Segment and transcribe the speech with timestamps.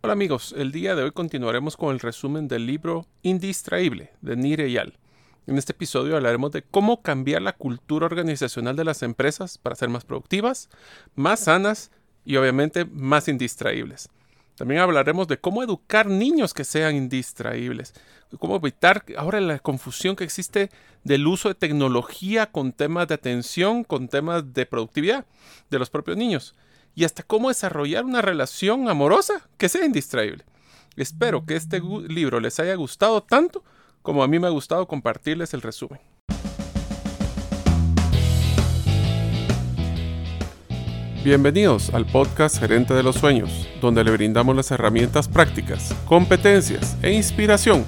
[0.00, 4.70] Hola amigos, el día de hoy continuaremos con el resumen del libro Indistraíble de Nire
[4.70, 4.96] Yal.
[5.48, 9.88] En este episodio hablaremos de cómo cambiar la cultura organizacional de las empresas para ser
[9.88, 10.70] más productivas,
[11.16, 11.90] más sanas
[12.24, 14.08] y obviamente más indistraíbles.
[14.54, 17.92] También hablaremos de cómo educar niños que sean indistraíbles,
[18.38, 20.70] cómo evitar ahora la confusión que existe
[21.02, 25.26] del uso de tecnología con temas de atención, con temas de productividad
[25.70, 26.54] de los propios niños,
[26.98, 30.44] y hasta cómo desarrollar una relación amorosa que sea indistraíble.
[30.96, 33.62] Espero que este libro les haya gustado tanto
[34.02, 36.00] como a mí me ha gustado compartirles el resumen.
[41.22, 47.12] Bienvenidos al podcast Gerente de los Sueños, donde le brindamos las herramientas prácticas, competencias e
[47.12, 47.86] inspiración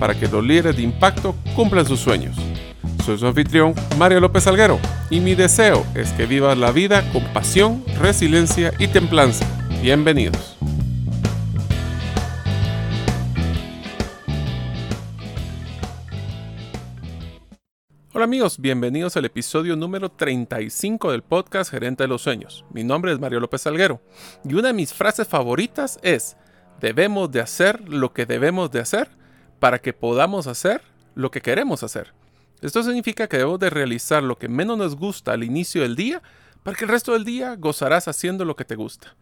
[0.00, 2.36] para que los líderes de impacto cumplan sus sueños.
[3.04, 4.78] Soy su anfitrión, Mario López Alguero,
[5.10, 9.46] y mi deseo es que vivas la vida con pasión, resiliencia y templanza.
[9.80, 10.58] Bienvenidos.
[18.18, 22.64] Hola amigos, bienvenidos al episodio número 35 del podcast Gerente de los Sueños.
[22.72, 24.00] Mi nombre es Mario López Salguero
[24.44, 26.36] y una de mis frases favoritas es,
[26.80, 29.08] debemos de hacer lo que debemos de hacer
[29.60, 30.82] para que podamos hacer
[31.14, 32.17] lo que queremos hacer.
[32.60, 36.22] Esto significa que debemos de realizar lo que menos nos gusta al inicio del día
[36.62, 39.14] para que el resto del día gozarás haciendo lo que te gusta.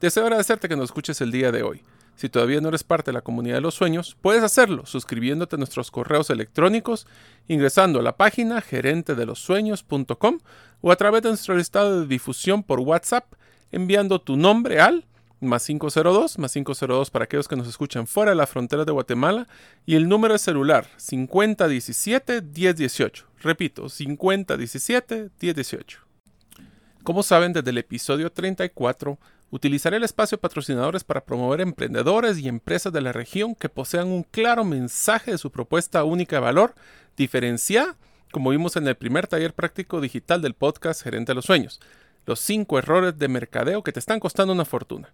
[0.00, 1.82] Deseo agradecerte que nos escuches el día de hoy.
[2.16, 5.58] Si todavía no eres parte de la comunidad de los sueños, puedes hacerlo suscribiéndote a
[5.58, 7.06] nuestros correos electrónicos,
[7.48, 10.38] ingresando a la página gerentedelosueños.com
[10.80, 13.32] o a través de nuestro listado de difusión por WhatsApp,
[13.70, 15.06] enviando tu nombre al
[15.42, 19.48] más 502, más 502 para aquellos que nos escuchan fuera de la frontera de Guatemala
[19.84, 23.24] y el número de celular 5017-1018.
[23.40, 25.96] Repito, 5017-1018.
[27.02, 29.18] Como saben, desde el episodio 34
[29.52, 34.08] Utilizaré el espacio de patrocinadores para promover emprendedores y empresas de la región que posean
[34.08, 36.74] un claro mensaje de su propuesta única de valor,
[37.18, 37.94] diferenciada,
[38.32, 41.82] como vimos en el primer taller práctico digital del podcast Gerente de los Sueños.
[42.24, 45.12] Los cinco errores de mercadeo que te están costando una fortuna.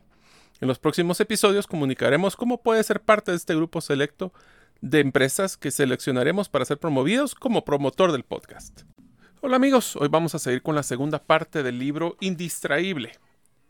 [0.61, 4.33] En los próximos episodios comunicaremos cómo puede ser parte de este grupo selecto
[4.81, 8.83] de empresas que seleccionaremos para ser promovidos como promotor del podcast.
[9.41, 13.13] Hola amigos, hoy vamos a seguir con la segunda parte del libro Indistraíble.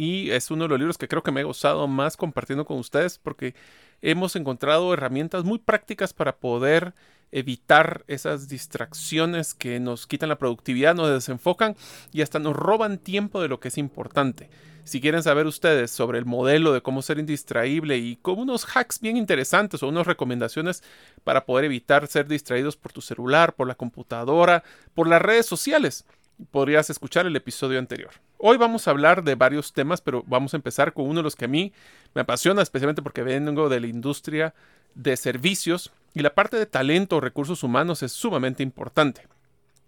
[0.03, 2.77] Y es uno de los libros que creo que me he gozado más compartiendo con
[2.77, 3.55] ustedes porque
[4.01, 6.93] hemos encontrado herramientas muy prácticas para poder
[7.31, 11.77] evitar esas distracciones que nos quitan la productividad, nos desenfocan
[12.11, 14.51] y hasta nos roban tiempo de lo que es importante.
[14.83, 19.01] Si quieren saber ustedes sobre el modelo de cómo ser indistraíble y con unos hacks
[19.01, 20.83] bien interesantes o unas recomendaciones
[21.23, 24.65] para poder evitar ser distraídos por tu celular, por la computadora,
[24.95, 26.05] por las redes sociales,
[26.51, 28.11] podrías escuchar el episodio anterior.
[28.39, 31.37] Hoy vamos a hablar de varios temas, pero vamos a empezar con uno de los
[31.37, 31.73] que a mí
[32.15, 34.55] me apasiona, especialmente porque vengo de la industria
[34.95, 39.27] de servicios y la parte de talento o recursos humanos es sumamente importante.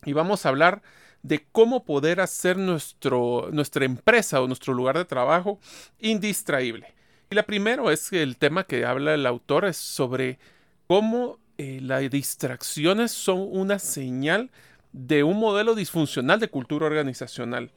[0.05, 0.83] Y vamos a hablar
[1.23, 5.59] de cómo poder hacer nuestro, nuestra empresa o nuestro lugar de trabajo
[5.99, 6.95] indistraíble.
[7.31, 10.39] Y la primero es el tema que habla el autor es sobre
[10.87, 14.51] cómo eh, las distracciones son una señal
[14.95, 17.73] de un modelo disfuncional de cultura organizacional.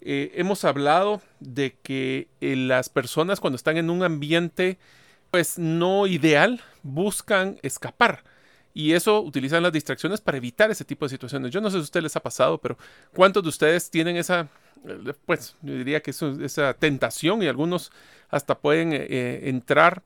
[0.00, 4.78] Eh, hemos hablado de que eh, las personas cuando están en un ambiente
[5.32, 8.22] pues no ideal buscan escapar
[8.74, 11.50] y eso utilizan las distracciones para evitar ese tipo de situaciones.
[11.50, 12.78] Yo no sé si a ustedes les ha pasado, pero
[13.12, 14.48] ¿cuántos de ustedes tienen esa,
[14.86, 17.90] eh, pues yo diría que esa tentación y algunos
[18.30, 20.02] hasta pueden entrar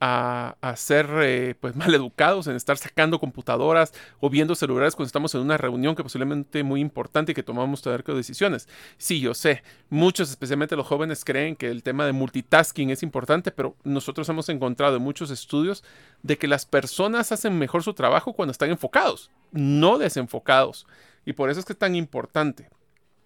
[0.00, 5.34] a, ser eh, pues mal educados en estar sacando computadoras o viendo celulares cuando estamos
[5.34, 8.68] en una reunión que posiblemente muy importante y que tomamos tener que decisiones.
[8.98, 13.50] Sí, yo sé, muchos, especialmente los jóvenes, creen que el tema de multitasking es importante,
[13.50, 15.84] pero nosotros hemos encontrado en muchos estudios
[16.22, 20.86] de que las personas hacen mejor su trabajo cuando están enfocados, no desenfocados.
[21.24, 22.70] Y por eso es que es tan importante.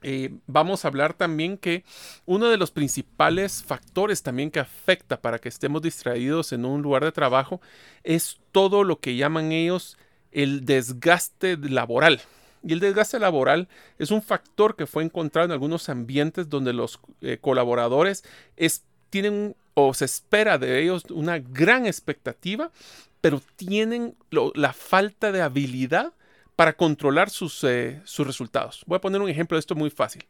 [0.02, 1.84] Eh, vamos a hablar también que
[2.24, 7.04] uno de los principales factores también que afecta para que estemos distraídos en un lugar
[7.04, 7.60] de trabajo
[8.02, 9.98] es todo lo que llaman ellos
[10.32, 12.20] el desgaste laboral.
[12.62, 13.68] Y el desgaste laboral
[13.98, 18.24] es un factor que fue encontrado en algunos ambientes donde los eh, colaboradores
[19.10, 22.70] tienen o se espera de ellos una gran expectativa,
[23.20, 26.12] pero tienen la falta de habilidad
[26.60, 28.84] para controlar sus, eh, sus resultados.
[28.86, 30.26] Voy a poner un ejemplo de esto muy fácil.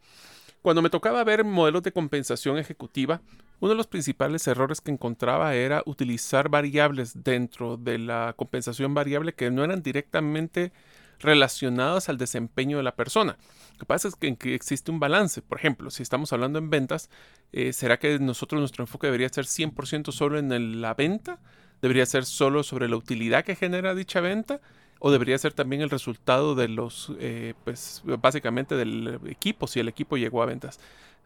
[0.62, 3.20] Cuando me tocaba ver modelos de compensación ejecutiva,
[3.58, 9.34] uno de los principales errores que encontraba era utilizar variables dentro de la compensación variable
[9.34, 10.72] que no eran directamente
[11.18, 13.36] relacionadas al desempeño de la persona.
[13.72, 15.42] Lo que pasa es que, existe un balance.
[15.42, 17.10] Por ejemplo, si estamos hablando en ventas,
[17.50, 21.40] eh, ¿será que nosotros nuestro enfoque debería ser 100% solo en la venta?
[21.82, 24.60] ¿Debería ser solo sobre la utilidad que genera dicha venta?
[25.00, 29.88] ¿O debería ser también el resultado de los, eh, pues básicamente del equipo, si el
[29.88, 30.78] equipo llegó a ventas?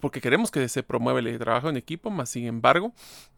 [0.04, 2.92] porque queremos que se promueva el trabajo en equipo, más sin embargo,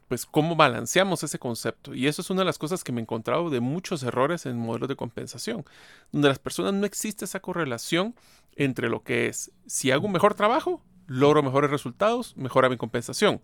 [0.08, 1.94] pues cómo balanceamos ese concepto.
[1.94, 4.58] Y eso es una de las cosas que me he encontrado de muchos errores en
[4.58, 5.64] modelos de compensación,
[6.10, 8.16] donde las personas no existe esa correlación
[8.56, 13.40] entre lo que es, si hago un mejor trabajo, logro mejores resultados, mejora mi compensación.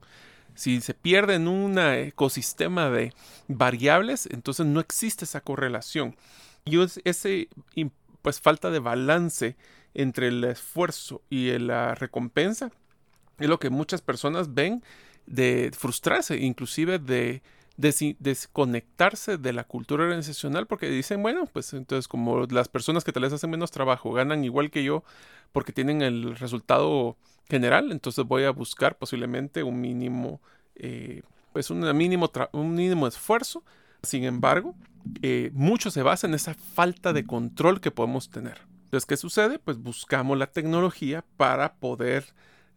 [0.54, 3.12] Si se pierde en un ecosistema de
[3.48, 6.16] variables, entonces no existe esa correlación.
[6.64, 7.48] Y ese
[8.22, 9.56] pues falta de balance
[9.94, 12.70] entre el esfuerzo y la recompensa
[13.38, 14.82] es lo que muchas personas ven
[15.26, 17.42] de frustrarse, inclusive de
[17.76, 23.24] desconectarse de la cultura organizacional porque dicen, bueno, pues entonces como las personas que tal
[23.24, 25.04] vez hacen menos trabajo ganan igual que yo
[25.52, 27.16] porque tienen el resultado
[27.48, 30.40] general, entonces voy a buscar posiblemente un mínimo,
[30.74, 31.22] eh,
[31.52, 33.62] pues un mínimo, un mínimo esfuerzo.
[34.02, 34.74] Sin embargo,
[35.22, 38.58] eh, mucho se basa en esa falta de control que podemos tener.
[38.84, 39.58] Entonces, ¿qué sucede?
[39.58, 42.26] Pues buscamos la tecnología para poder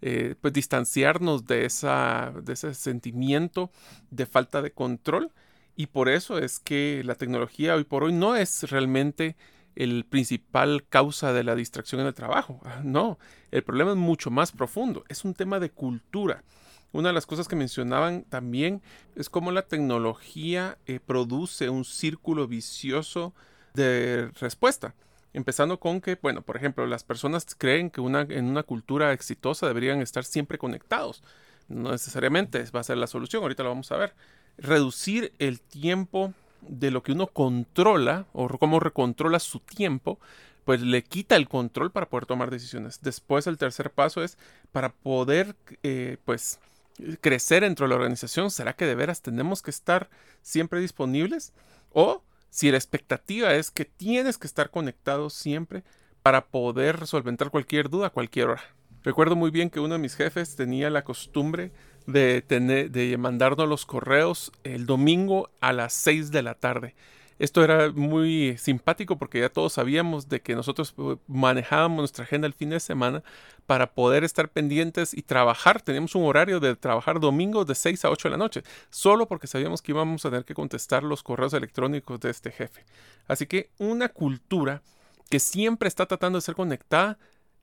[0.02, 3.72] eh, pues distanciarnos de, esa, de ese sentimiento
[4.12, 5.32] de falta de control.
[5.76, 9.36] Y por eso es que la tecnología hoy por hoy no es realmente
[9.76, 12.62] el principal causa de la distracción en el trabajo.
[12.64, 13.20] Ah, no,
[13.52, 15.04] el problema es mucho más profundo.
[15.10, 16.44] Es un tema de cultura.
[16.92, 18.82] Una de las cosas que mencionaban también
[19.16, 23.34] es cómo la tecnología eh, produce un círculo vicioso
[23.74, 24.96] de respuesta.
[25.34, 30.02] Empezando con que, bueno, por ejemplo, las personas creen que en una cultura exitosa deberían
[30.02, 31.22] estar siempre conectados.
[31.68, 34.14] No necesariamente va a ser la solución, ahorita lo vamos a ver.
[34.58, 36.34] Reducir el tiempo
[36.68, 40.20] de lo que uno controla o cómo recontrola su tiempo,
[40.66, 43.00] pues le quita el control para poder tomar decisiones.
[43.02, 44.38] Después el tercer paso es
[44.72, 46.60] para poder, eh, pues,
[47.22, 48.50] crecer dentro de la organización.
[48.52, 50.10] ¿Será que de veras tenemos que estar
[50.42, 51.54] siempre disponibles?
[51.92, 55.84] O si la expectativa es que tienes que estar conectado siempre
[56.24, 58.64] para poder solventar cualquier duda a cualquier hora.
[59.04, 61.72] Recuerdo muy bien que uno de mis jefes tenía la costumbre
[62.08, 66.96] de, tener, de mandarnos los correos el domingo a las 6 de la tarde.
[67.38, 72.48] Esto era muy simpático porque ya todos sabíamos de que nosotros eh, manejábamos nuestra agenda
[72.48, 73.24] el fin de semana
[73.66, 75.82] para poder estar pendientes y trabajar.
[75.82, 79.48] Teníamos un horario de trabajar domingo de 6 a 8 de la noche, solo porque
[79.48, 82.86] sabíamos que íbamos a tener que contestar los correos electrónicos de este jefe.
[83.28, 84.82] Así que una cultura
[85.30, 87.18] que siempre está tratando de ser conectada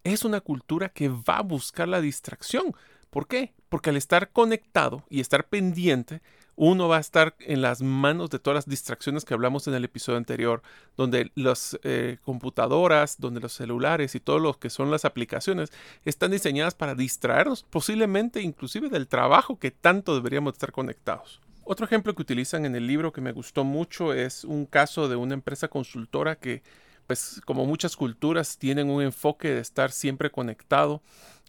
[0.05, 2.75] es una cultura que va a buscar la distracción.
[3.13, 3.53] ¿Por qué?
[3.69, 6.23] Porque al estar conectado y estar pendiente,
[6.57, 9.85] uno va a estar en las manos de todas las distracciones que hablamos en el
[9.85, 10.63] episodio anterior,
[10.97, 15.71] donde las eh, computadoras, donde los celulares y todo lo que son las aplicaciones
[16.07, 21.43] están diseñadas para distraernos, posiblemente inclusive del trabajo que tanto deberíamos estar conectados.
[21.65, 25.17] Otro ejemplo que utilizan en el libro que me gustó mucho es un caso de
[25.17, 26.63] una empresa consultora que
[27.07, 31.03] pues como muchas culturas tienen un enfoque de estar siempre conectado,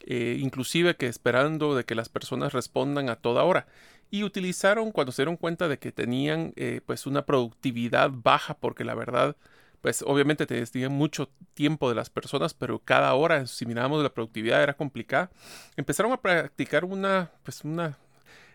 [0.05, 3.67] eh, inclusive que esperando de que las personas respondan a toda hora.
[4.11, 8.83] Y utilizaron cuando se dieron cuenta de que tenían eh, pues una productividad baja porque
[8.83, 9.35] la verdad
[9.81, 14.61] pues obviamente tenían mucho tiempo de las personas pero cada hora si miramos la productividad
[14.61, 15.31] era complicada.
[15.77, 17.97] Empezaron a practicar una pues una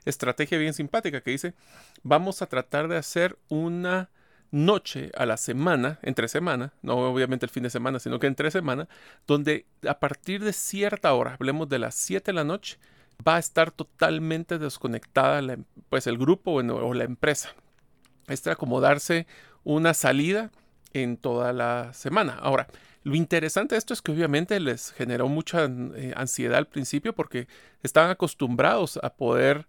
[0.05, 1.55] estrategia bien simpática que dice
[2.03, 4.11] vamos a tratar de hacer una
[4.51, 8.51] noche a la semana, entre semana, no obviamente el fin de semana, sino que entre
[8.51, 8.89] semana,
[9.27, 12.79] donde a partir de cierta hora, hablemos de las 7 de la noche,
[13.27, 17.51] va a estar totalmente desconectada em, pues el grupo o la empresa.
[18.27, 19.27] Es acomodarse
[19.65, 20.51] una salida
[20.93, 22.39] en toda la semana.
[22.41, 22.69] Ahora,
[23.05, 27.49] lo interesante de esto es que obviamente les generó mucha eh, ansiedad al principio porque
[27.83, 29.67] estaban acostumbrados a poder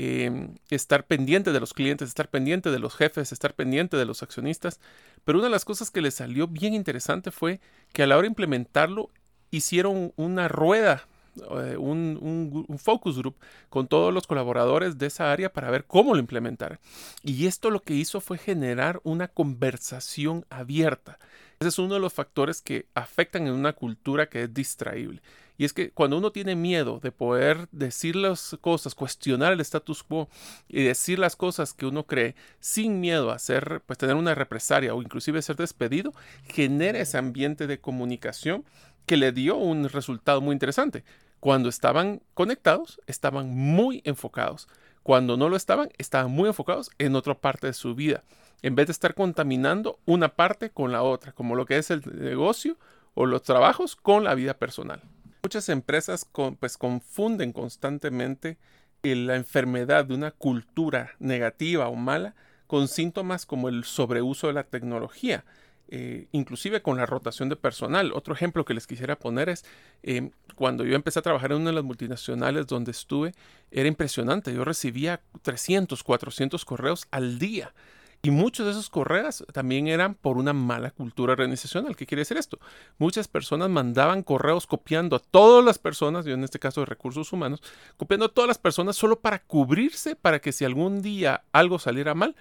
[0.00, 4.22] em, estar pendiente de los clientes, estar pendiente de los jefes, estar pendiente de los
[4.22, 4.78] accionistas.
[5.24, 7.60] Pero una de las cosas que les salió bien interesante fue
[7.92, 9.10] que a la hora de implementarlo
[9.50, 11.06] hicieron una rueda
[11.50, 13.36] eh, un, focus group
[13.68, 16.78] con todos los colaboradores de esa área para ver cómo lo implementar.
[17.22, 21.18] Y esto lo que hizo fue generar una conversación abierta.
[21.60, 25.22] Ese es uno de los factores que afectan en una cultura que es distraíble.
[25.58, 30.04] Y es que cuando uno tiene miedo de poder decir las cosas, cuestionar el status
[30.04, 30.28] quo
[30.68, 34.94] y decir las cosas que uno cree sin miedo a hacer, pues tener una represalia
[34.94, 36.14] o inclusive ser despedido,
[36.46, 38.64] genera ese ambiente de comunicación
[39.04, 41.02] que le dio un resultado muy interesante.
[41.40, 44.68] Cuando estaban conectados, estaban muy enfocados.
[45.02, 48.22] Cuando no lo estaban, estaban muy enfocados en otra parte de su vida,
[48.62, 52.02] en vez de estar contaminando una parte con la otra, como lo que es el
[52.20, 52.76] negocio
[53.14, 55.02] o los trabajos con la vida personal.
[55.48, 56.28] Muchas empresas
[56.60, 58.58] pues, confunden constantemente
[59.02, 62.34] la enfermedad de una cultura negativa o mala
[62.66, 65.46] con síntomas como el sobreuso de la tecnología,
[65.88, 68.12] eh, inclusive con la rotación de personal.
[68.12, 69.64] Otro ejemplo que les quisiera poner es
[70.02, 73.32] em, cuando yo empecé a trabajar en una de las multinacionales donde estuve,
[73.70, 74.52] era impresionante.
[74.52, 77.72] Yo recibía 300, 400 correos al día
[78.20, 81.94] y muchos de esos correos también eran por una mala cultura organizacional.
[81.94, 82.58] ¿Qué quiere decir esto?
[82.98, 87.32] Muchas personas mandaban correos copiando a todas las personas, yo en este caso de recursos
[87.32, 87.62] humanos,
[87.96, 92.14] copiando a todas las personas solo para cubrirse, para que si algún día algo saliera
[92.14, 92.34] mal,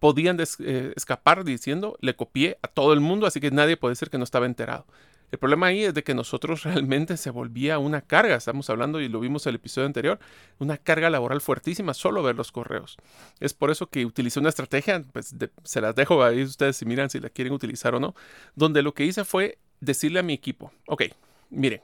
[0.00, 4.10] podían eh, escapar diciendo, le copié a todo el mundo, así que nadie puede decir
[4.10, 4.84] que no estaba enterado.
[5.32, 9.08] El problema ahí es de que nosotros realmente se volvía una carga, estamos hablando y
[9.08, 10.20] lo vimos en el episodio anterior,
[10.58, 12.98] una carga laboral fuertísima solo ver los correos.
[13.40, 15.34] Es por eso que utilicé una estrategia, pues
[15.64, 18.14] se las dejo ahí ustedes si miran si la quieren utilizar o no,
[18.54, 21.04] donde lo que hice fue decirle a mi equipo, ok,
[21.48, 21.80] miren,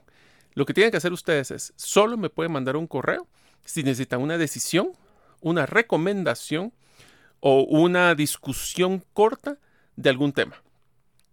[0.53, 3.27] lo que tienen que hacer ustedes es, solo me pueden mandar un correo
[3.65, 4.91] si necesitan una decisión,
[5.41, 6.71] una recomendación
[7.39, 9.57] o una discusión corta
[9.95, 10.61] de algún tema.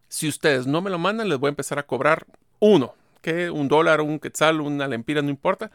[0.08, 2.26] Si ustedes no me lo mandan, les voy a empezar a cobrar
[2.60, 5.70] uno, que un dólar, un quetzal, una lempira, no importa.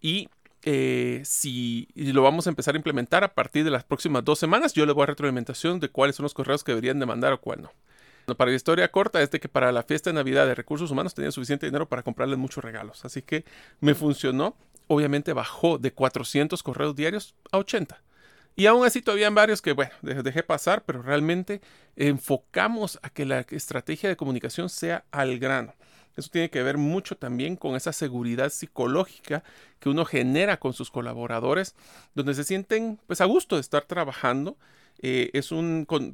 [0.00, 0.28] Y
[0.64, 4.72] eh, si lo vamos a empezar a implementar a partir de las próximas dos semanas,
[4.74, 7.40] yo les voy a retroalimentación de cuáles son los correos que deberían de mandar o
[7.40, 7.72] cuál no.
[8.36, 11.14] Para la historia corta es de que para la fiesta de Navidad de recursos humanos
[11.14, 13.04] tenía suficiente dinero para comprarles muchos regalos.
[13.04, 13.44] Así que
[13.80, 14.56] me funcionó.
[14.86, 18.00] Obviamente bajó de 400 correos diarios a 80.
[18.54, 21.60] Y aún así todavía hay varios que, bueno, dejé pasar, pero realmente
[21.96, 25.74] enfocamos a que la estrategia de comunicación sea al grano.
[26.16, 29.42] Eso tiene que ver mucho también con esa seguridad psicológica
[29.80, 31.74] que uno genera con sus colaboradores,
[32.14, 34.56] donde se sienten pues a gusto de estar trabajando
[34.98, 35.50] eh, es,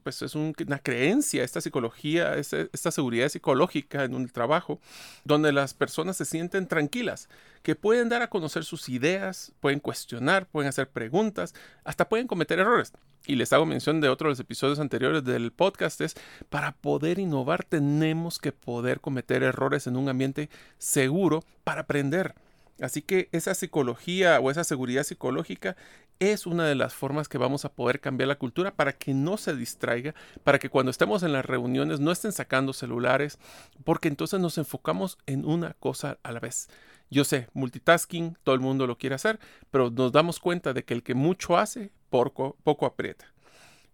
[0.03, 4.81] pues, es una creencia, esta psicología, esta seguridad psicológica en un trabajo,
[5.25, 7.29] donde las personas se sienten tranquilas,
[7.63, 11.55] que pueden dar a conocer sus ideas, pueden cuestionar, pueden hacer preguntas,
[11.85, 12.93] hasta pueden cometer errores.
[13.27, 16.15] Y les hago mención de otros episodios anteriores del podcast, es
[16.49, 22.35] para poder innovar tenemos que poder cometer errores en un ambiente seguro para aprender.
[22.81, 25.77] Así que esa psicología o esa seguridad psicológica
[26.21, 29.37] es una de las formas que vamos a poder cambiar la cultura para que no
[29.37, 33.39] se distraiga, para que cuando estemos en las reuniones no estén sacando celulares,
[33.85, 36.69] porque entonces nos enfocamos en una cosa a la vez.
[37.11, 39.39] Yo sé, multitasking, todo el mundo lo quiere hacer,
[39.71, 43.33] pero nos damos cuenta de que el que mucho hace, poco, poco aprieta.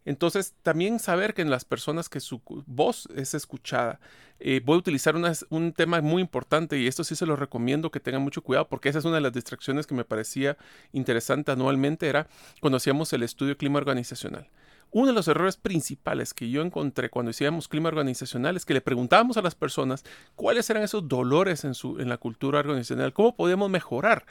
[0.05, 4.01] Entonces, también saber que en las personas que su voz es escuchada.
[4.41, 5.15] Eh, voy a utilizar
[5.49, 8.89] un tema muy importante y esto sí se lo recomiendo que tengan mucho cuidado porque
[8.89, 10.59] esa es una de las distracciones que me parecía
[10.93, 12.27] interesante anualmente, era
[12.61, 14.49] cuando hacíamos el estudio clima organizacional.
[14.91, 18.81] Uno de los errores principales que yo encontré cuando hacíamos clima organizacional es que le
[18.81, 20.05] preguntábamos a las personas
[20.37, 24.25] cuáles eran esos dolores en, su, en la cultura organizacional, cómo podíamos mejorar.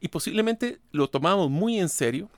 [0.00, 2.28] Y posiblemente lo tomábamos muy en serio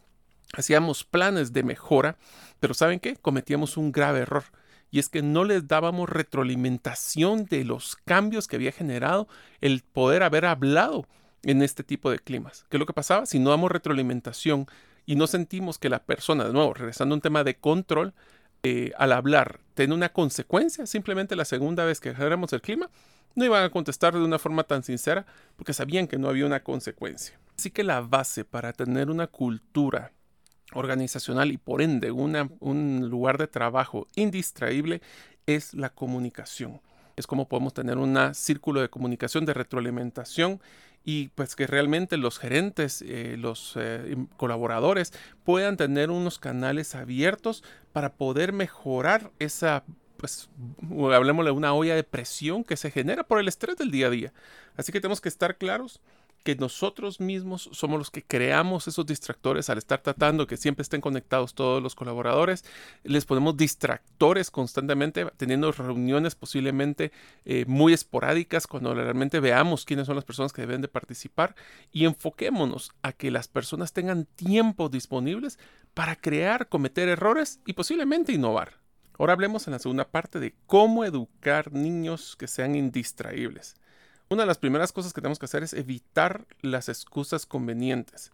[0.55, 2.17] hacíamos planes de mejora,
[2.61, 3.17] pero ¿saben qué?
[3.17, 4.45] Cometíamos un grave error.
[4.91, 9.27] Y es que no les dábamos retroalimentación de los cambios que había generado
[9.61, 11.07] el poder haber hablado
[11.43, 12.67] en este tipo de climas.
[12.69, 13.27] ¿Qué es lo que pasaba?
[13.27, 14.67] Si no damos retroalimentación
[15.07, 18.13] y no sentimos que la persona, de nuevo, regresando a un tema de control,
[18.63, 22.91] eh, al hablar tiene una consecuencia, simplemente la segunda vez que generamos el clima,
[23.35, 26.63] no iban a contestar de una forma tan sincera porque sabían que no había una
[26.63, 27.39] consecuencia.
[27.59, 30.13] Así que la base para tener una cultura
[30.75, 35.01] organizacional y por ende un lugar de trabajo indistraíble
[35.47, 36.81] es la comunicación.
[37.17, 40.61] Es como podemos tener un círculo de comunicación, de retroalimentación
[41.05, 45.13] y pues que realmente los gerentes, eh, los eh, colaboradores
[45.45, 49.85] puedan tener unos canales abiertos para poder mejorar esa
[50.17, 50.49] pues
[51.13, 54.11] hablemos de una olla de presión que se genera por el estrés del día a
[54.11, 54.33] día.
[54.77, 56.01] Así que tenemos que estar claros
[56.43, 61.01] que nosotros mismos somos los que creamos esos distractores al estar tratando que siempre estén
[61.01, 62.65] conectados todos los colaboradores.
[63.05, 67.13] Les ponemos distractores constantemente, teniendo reuniones posiblemente
[67.45, 71.55] eh, muy esporádicas cuando realmente veamos quiénes son las personas que deben de participar
[71.93, 75.59] y enfoquémonos a que las personas tengan tiempo disponibles
[75.95, 78.83] para crear, cometer errores y posiblemente innovar.
[79.19, 83.77] Ahora hablemos en la segunda parte de cómo educar niños que sean indistraíbles.
[84.33, 88.33] Una de las primeras cosas que tenemos que hacer es evitar las excusas convenientes.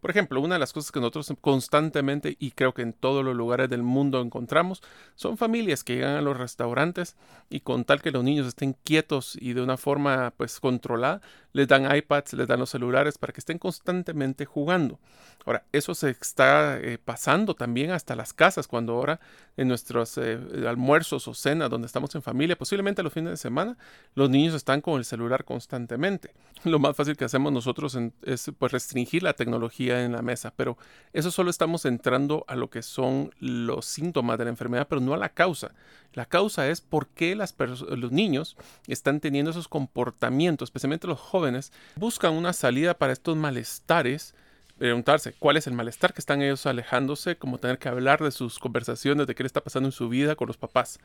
[0.00, 3.36] Por ejemplo, una de las cosas que nosotros constantemente y creo que en todos los
[3.36, 4.82] lugares del mundo encontramos
[5.14, 7.16] son familias que llegan a los restaurantes
[7.50, 11.20] y con tal que los niños estén quietos y de una forma pues controlada,
[11.52, 14.98] les dan iPads, les dan los celulares para que estén constantemente jugando.
[15.46, 19.20] Ahora, eso se está eh, pasando también hasta las casas, cuando ahora
[19.56, 20.38] en nuestros eh,
[20.68, 23.76] almuerzos o cenas donde estamos en familia, posiblemente los fines de semana,
[24.14, 26.34] los niños están con el celular constantemente.
[26.64, 30.78] Lo más fácil que hacemos nosotros es pues restringir la tecnología en la mesa, pero
[31.12, 35.14] eso solo estamos entrando a lo que son los síntomas de la enfermedad, pero no
[35.14, 35.72] a la causa.
[36.12, 38.56] La causa es por qué los niños
[38.86, 44.34] están teniendo esos comportamientos, especialmente los jóvenes, buscan una salida para estos malestares
[44.78, 48.58] preguntarse cuál es el malestar que están ellos alejándose, como tener que hablar de sus
[48.58, 50.98] conversaciones, de qué le está pasando en su vida con los papás.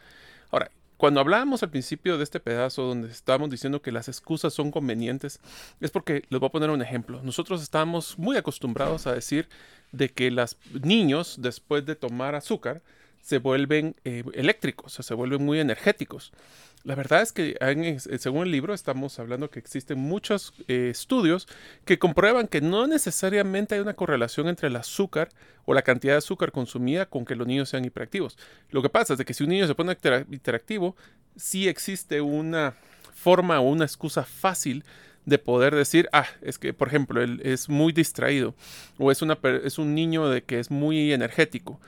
[0.49, 0.71] Ahora,
[1.05, 5.39] cuando hablábamos al principio de este pedazo donde estábamos diciendo que las excusas son convenientes,
[5.79, 7.21] es porque les voy a poner un ejemplo.
[7.21, 9.47] Nosotros estábamos muy acostumbrados a decir
[9.91, 12.81] de que los niños, después de tomar azúcar,
[13.25, 16.31] se vuelven eh, eléctricos, o se vuelven muy energéticos.
[16.83, 17.57] La verdad es que
[18.19, 21.47] según el libro estamos hablando que existen muchos eh, estudios
[21.85, 25.29] que comprueban que no necesariamente hay una correlación entre el azúcar
[25.65, 28.37] o la cantidad de azúcar consumida con que los niños sean hiperactivos.
[28.69, 29.97] Lo que pasa es que si un niño se pone
[30.29, 30.95] interactivo,
[31.35, 32.75] sí existe una
[33.15, 34.83] forma o una excusa fácil
[35.25, 38.53] de poder decir, ah, es que, por ejemplo, él es muy distraído
[38.99, 41.79] o es, una, es un niño de que es muy energético.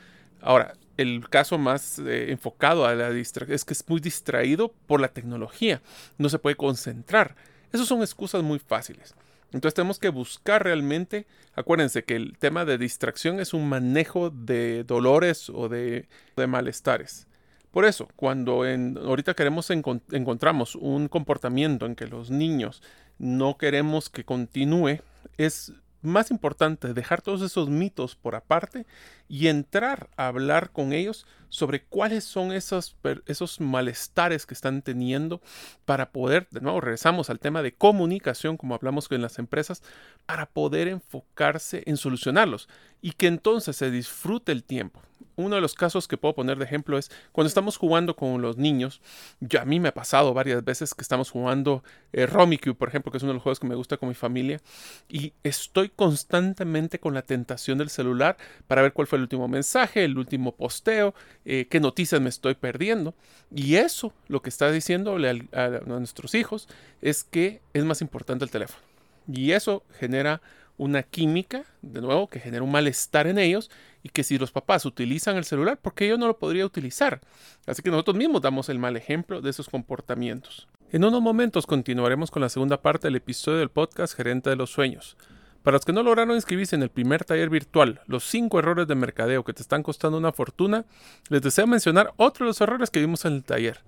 [0.41, 4.99] Ahora, el caso más eh, enfocado a la distracción es que es muy distraído por
[4.99, 5.81] la tecnología,
[6.17, 7.35] no se puede concentrar.
[7.71, 9.15] Esas son excusas muy fáciles.
[9.53, 11.25] Entonces tenemos que buscar realmente,
[11.55, 16.07] acuérdense que el tema de distracción es un manejo de dolores o de,
[16.47, 17.27] malestares.
[17.71, 22.81] Por eso, cuando en, ahorita queremos encontramos un comportamiento en que los niños
[23.19, 24.99] no queremos que continúe,
[25.37, 28.85] es más importante, dejar todos esos mitos por aparte
[29.27, 35.41] y entrar a hablar con ellos sobre cuáles son esos, esos malestares que están teniendo
[35.85, 39.81] para poder, de nuevo, regresamos al tema de comunicación, como hablamos con las empresas,
[40.25, 42.67] para poder enfocarse en solucionarlos
[43.01, 45.01] y que entonces se disfrute el tiempo
[45.37, 48.57] uno de los casos que puedo poner de ejemplo es cuando estamos jugando con los
[48.57, 49.01] niños.
[49.39, 53.11] Ya a mí me ha pasado varias veces que estamos jugando eh, Romicube, por ejemplo,
[53.11, 54.59] que es uno de los juegos que me gusta con mi familia,
[55.07, 60.03] y estoy constantemente con la tentación del celular para ver cuál fue el último mensaje,
[60.03, 61.13] el último posteo,
[61.45, 63.13] eh, qué noticias me estoy perdiendo.
[63.53, 66.67] Y eso, lo que está diciéndole a nuestros hijos,
[67.01, 68.83] es que es más importante el teléfono.
[69.31, 70.41] Y eso genera
[70.77, 73.69] una química, de nuevo, que genera un malestar en ellos
[74.07, 77.19] y que si los papás utilizan el celular, ¿por qué yo no lo podría utilizar?
[77.65, 80.69] Así que nosotros mismos damos el mal ejemplo de esos comportamientos.
[80.93, 84.69] En unos momentos continuaremos con la segunda parte del episodio del podcast Gerente de los
[84.69, 85.17] Sueños.
[85.61, 88.95] Para los que no lograron inscribirse en el primer taller virtual, los 5 errores de
[88.95, 90.85] mercadeo que te están costando una fortuna,
[91.27, 93.81] les deseo mencionar otro de los errores que vimos en el taller.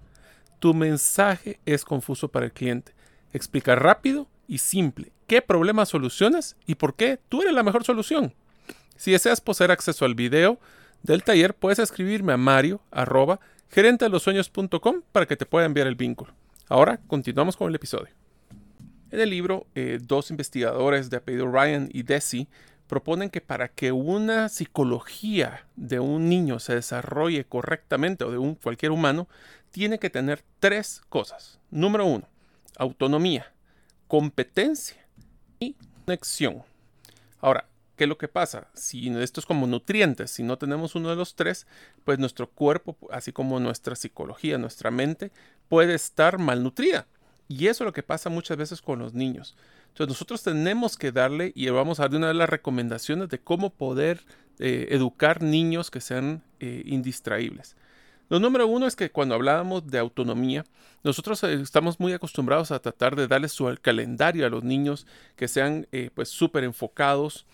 [0.59, 2.93] Tu mensaje es confuso para el cliente.
[3.31, 8.33] Explica rápido y simple qué problemas solucionas y por qué tú eres la mejor solución.
[8.99, 10.59] Si deseas poseer acceso al video
[11.03, 13.39] del taller, puedes escribirme a mario arroba
[15.13, 16.33] para que te pueda enviar el vínculo.
[16.67, 18.13] Ahora continuamos con el episodio.
[19.09, 22.49] En el libro, eh, dos investigadores de apellido Ryan y Desi
[22.87, 28.55] proponen que para que una psicología de un niño se desarrolle correctamente o de un,
[28.55, 29.29] cualquier humano,
[29.71, 31.57] tiene que tener tres cosas.
[31.71, 32.27] Número uno,
[32.77, 33.53] autonomía,
[34.09, 35.07] competencia
[35.57, 36.63] y conexión.
[37.39, 38.69] Ahora, ¿qué es lo que pasa?
[38.73, 41.67] Si esto es como nutrientes, si no tenemos uno de los tres,
[42.05, 45.33] pues nuestro cuerpo, así como nuestra psicología, nuestra mente,
[45.67, 47.07] puede estar malnutrida.
[47.49, 49.57] Y eso es lo que pasa muchas veces con los niños.
[49.89, 53.69] Entonces nosotros tenemos que darle, y vamos a dar una de las recomendaciones de cómo
[53.69, 54.21] poder
[54.59, 57.75] eh, educar niños que sean eh, indistraíbles.
[58.29, 60.63] Lo número uno es que cuando hablábamos de autonomía,
[61.03, 65.47] nosotros eh, estamos muy acostumbrados a tratar de darles su calendario a los niños que
[65.47, 67.47] sean eh, pues súper enfocados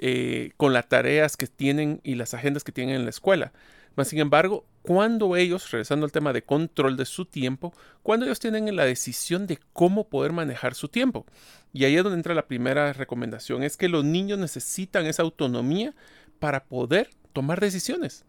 [0.00, 3.52] eh, con las tareas que tienen y las agendas que tienen en la escuela.
[3.96, 8.38] Mas, sin embargo, cuando ellos, regresando al tema de control de su tiempo, cuando ellos
[8.38, 11.26] tienen la decisión de cómo poder manejar su tiempo.
[11.72, 15.94] Y ahí es donde entra la primera recomendación, es que los niños necesitan esa autonomía
[16.38, 18.24] para poder tomar decisiones.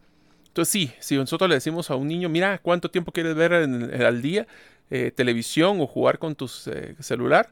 [0.47, 4.21] Entonces sí, si nosotros le decimos a un niño, mira, ¿cuánto tiempo quieres ver al
[4.23, 4.47] día?
[4.89, 7.51] Eh, televisión o jugar con tu eh, celular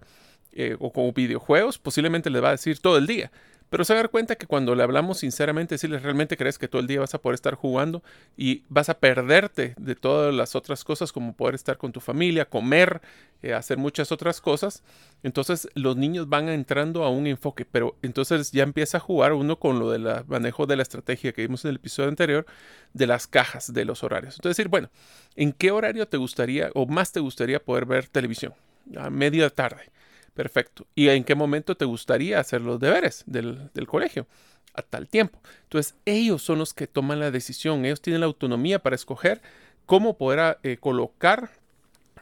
[0.79, 3.31] o con videojuegos, posiblemente le va a decir todo el día.
[3.69, 6.81] Pero se va dar cuenta que cuando le hablamos sinceramente, decirles realmente crees que todo
[6.81, 8.01] el día vas a poder estar jugando
[8.37, 12.45] y vas a perderte de todas las otras cosas como poder estar con tu familia,
[12.45, 13.01] comer,
[13.41, 14.83] eh, hacer muchas otras cosas.
[15.21, 19.59] Entonces los niños van entrando a un enfoque, pero entonces ya empieza a jugar uno
[19.59, 22.45] con lo del manejo de la estrategia que vimos en el episodio anterior
[22.93, 24.35] de las cajas de los horarios.
[24.35, 24.89] Entonces decir, bueno,
[25.35, 28.53] ¿en qué horario te gustaría o más te gustaría poder ver televisión?
[28.95, 29.91] A media tarde
[30.37, 30.85] Perfecto.
[30.93, 34.27] ¿Y en qué momento te gustaría hacer los deberes del, colegio?
[34.75, 35.41] A tal tiempo.
[35.63, 37.83] Entonces, ellos son los que toman la decisión.
[37.83, 39.41] Ellos tienen la autonomía para escoger
[39.87, 41.49] cómo poder eh, colocar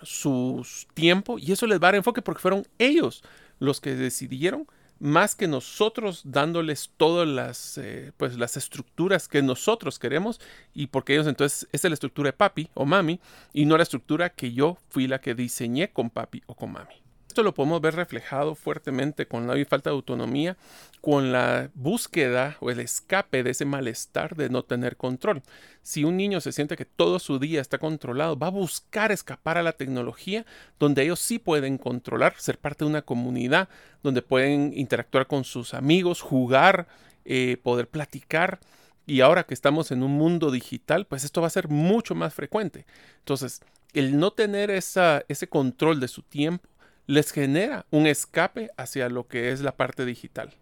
[0.01, 3.21] su tiempo y eso les va a dar enfoque porque fueron ellos
[3.59, 4.65] los que decidieron
[4.99, 10.39] más que nosotros dándoles todas las, eh, pues, las estructuras que nosotros queremos
[10.73, 13.19] y porque ellos entonces es la estructura de papi o mami
[13.51, 17.04] y no la estructura que yo fui la que diseñé con papi o con mami.
[17.35, 20.55] Esto lo podemos ver reflejado fuertemente con la falta de autonomía,
[21.01, 25.43] con la búsqueda o el escape de ese malestar de no tener control.
[25.81, 29.57] Si un niño se siente que todo su día está controlado, va a buscar escapar
[29.57, 30.45] a la tecnología
[30.79, 33.67] donde ellos sí pueden controlar, ser parte de una comunidad,
[34.01, 36.87] donde pueden interactuar con sus amigos, jugar,
[37.25, 38.61] eh, poder platicar.
[39.05, 42.33] Y ahora que estamos en un mundo digital, pues esto va a ser mucho más
[42.33, 42.85] frecuente.
[43.19, 46.69] Entonces, el no tener esa, ese control de su tiempo
[47.07, 50.53] les genera un escape hacia lo que es la parte digital.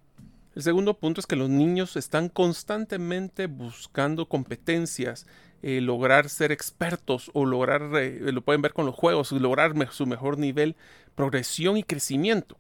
[0.55, 5.25] El segundo punto es que los niños están constantemente buscando competencias,
[5.63, 10.05] eh, lograr ser expertos o lograr, eh, lo pueden ver con los juegos, lograr su
[10.05, 10.75] mejor nivel,
[11.15, 12.57] progresión y crecimiento.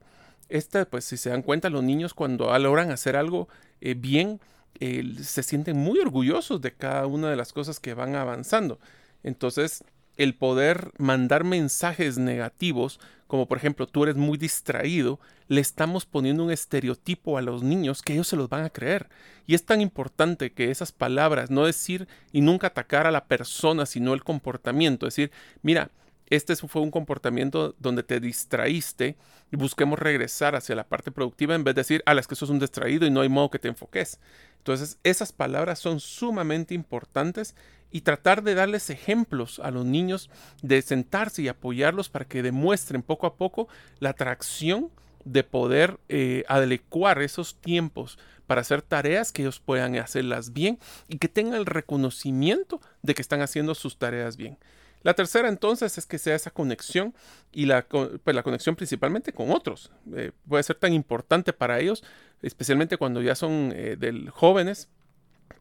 [0.49, 3.47] Esta, pues si se dan cuenta, los niños cuando logran hacer algo
[3.81, 4.39] eh, bien,
[4.79, 8.79] se sienten muy orgullosos de cada una de las cosas que van avanzando.
[9.23, 9.83] Entonces,
[10.17, 16.43] el poder mandar mensajes negativos, como por ejemplo tú eres muy distraído, le estamos poniendo
[16.43, 19.09] un estereotipo a los niños que ellos se los van a creer.
[19.45, 23.85] Y es tan importante que esas palabras, no decir y nunca atacar a la persona,
[23.85, 25.89] sino el comportamiento, decir, mira,
[26.27, 29.17] este fue un comportamiento donde te distraíste
[29.51, 32.49] y busquemos regresar hacia la parte productiva en vez de decir, a las que sos
[32.49, 34.19] un distraído y no hay modo que te enfoques.
[34.57, 37.55] Entonces, esas palabras son sumamente importantes
[37.91, 40.29] y tratar de darles ejemplos a los niños
[40.61, 43.67] de sentarse y apoyarlos para que demuestren poco a poco
[43.99, 44.89] la atracción
[45.25, 51.17] de poder eh, adecuar esos tiempos para hacer tareas que ellos puedan hacerlas bien y
[51.17, 54.57] que tengan el reconocimiento de que están haciendo sus tareas bien.
[55.03, 57.13] La tercera entonces es que sea esa conexión
[57.51, 59.91] y la, pues, la conexión principalmente con otros.
[60.15, 62.03] Eh, puede ser tan importante para ellos,
[62.41, 64.89] especialmente cuando ya son eh, del jóvenes,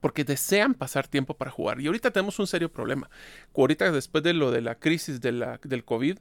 [0.01, 1.81] porque desean pasar tiempo para jugar.
[1.81, 3.11] Y ahorita tenemos un serio problema.
[3.57, 6.19] Ahorita después de lo de la crisis de la, del COVID,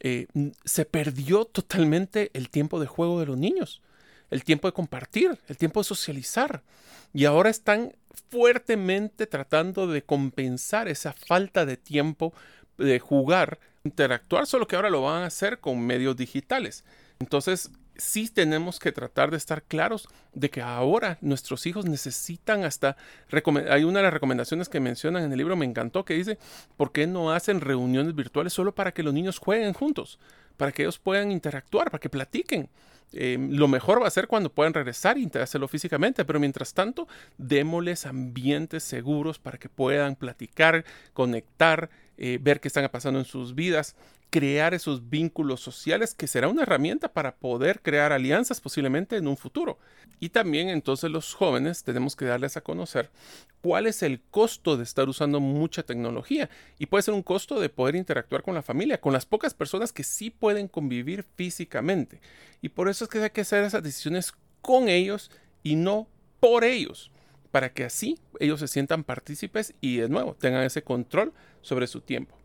[0.00, 0.26] eh,
[0.64, 3.82] se perdió totalmente el tiempo de juego de los niños,
[4.30, 6.62] el tiempo de compartir, el tiempo de socializar.
[7.12, 7.92] Y ahora están
[8.30, 12.32] fuertemente tratando de compensar esa falta de tiempo
[12.78, 16.84] de jugar, interactuar, solo que ahora lo van a hacer con medios digitales.
[17.18, 22.96] Entonces, sí tenemos que tratar de estar claros de que ahora nuestros hijos necesitan hasta...
[23.70, 26.38] Hay una de las recomendaciones que mencionan en el libro, me encantó, que dice,
[26.76, 30.18] ¿por qué no hacen reuniones virtuales solo para que los niños jueguen juntos?
[30.56, 32.68] Para que ellos puedan interactuar, para que platiquen.
[33.12, 37.06] Em, lo mejor va a ser cuando puedan regresar y hacerlo físicamente, pero mientras tanto,
[37.38, 43.54] démosles ambientes seguros para que puedan platicar, conectar, eh, ver qué están pasando en sus
[43.54, 43.96] vidas,
[44.30, 49.36] crear esos vínculos sociales que será una herramienta para poder crear alianzas posiblemente en un
[49.36, 49.78] futuro.
[50.20, 53.10] Y también entonces los jóvenes tenemos que darles a conocer
[53.62, 56.50] cuál es el costo de estar usando mucha tecnología.
[56.78, 59.92] Y puede ser un costo de poder interactuar con la familia, con las pocas personas
[59.92, 62.20] que sí pueden convivir físicamente.
[62.60, 65.30] Y por eso es que hay que hacer esas decisiones con ellos
[65.62, 66.08] y no
[66.40, 67.10] por ellos
[67.54, 72.00] para que así ellos se sientan partícipes y de nuevo tengan ese control sobre su
[72.00, 72.36] tiempo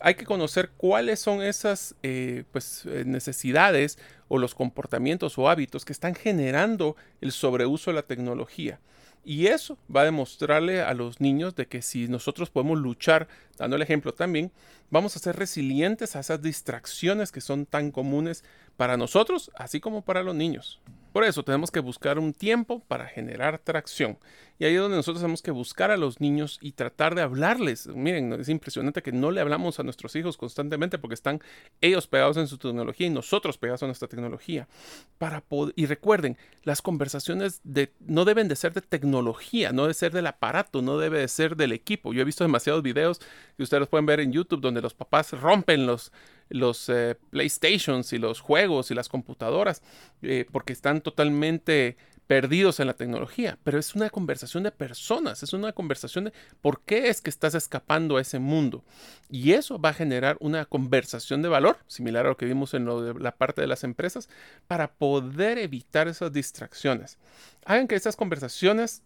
[0.00, 5.84] hay que conocer cuáles son esas eh, pues, eh, necesidades o los comportamientos o hábitos
[5.84, 8.80] que están generando el sobreuso de la tecnología.
[9.24, 13.76] Y eso va a demostrarle a los niños de que si nosotros podemos luchar, dando
[13.76, 14.52] el ejemplo también,
[14.90, 18.44] vamos a ser resilientes a esas distracciones que son tan comunes
[18.76, 20.80] para nosotros, así como para los niños.
[21.16, 24.18] Por eso tenemos que buscar un tiempo para generar tracción.
[24.58, 27.86] Y ahí es donde nosotros tenemos que buscar a los niños y tratar de hablarles.
[27.86, 31.40] Miren, es impresionante que no le hablamos a nuestros hijos constantemente porque están
[31.80, 34.68] ellos pegados en su tecnología y nosotros pegados a nuestra tecnología.
[35.16, 35.42] Para
[35.74, 40.26] y recuerden, las conversaciones de, no deben de ser de tecnología, no debe ser del
[40.26, 42.12] aparato, no debe de ser del equipo.
[42.12, 43.22] Yo he visto demasiados videos
[43.56, 46.12] que ustedes pueden ver en YouTube donde los papás rompen los,
[46.48, 49.82] los eh, PlayStations y los juegos y las computadoras
[50.22, 55.52] eh, porque están totalmente perdidos en la tecnología, pero es una conversación de personas, es
[55.52, 58.84] una conversación de por qué es que estás escapando a ese mundo.
[59.30, 62.86] Y eso va a generar una conversación de valor, similar a lo que vimos en
[63.22, 64.28] la parte de las empresas,
[64.66, 67.18] para poder evitar esas distracciones.
[67.64, 69.02] Hagan que estas conversaciones